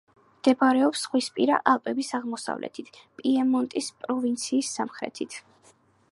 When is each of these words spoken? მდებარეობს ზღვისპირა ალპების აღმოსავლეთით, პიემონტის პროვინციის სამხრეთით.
მდებარეობს 0.35 1.01
ზღვისპირა 1.07 1.57
ალპების 1.73 2.09
აღმოსავლეთით, 2.19 2.89
პიემონტის 3.19 3.91
პროვინციის 4.05 4.71
სამხრეთით. 4.79 5.37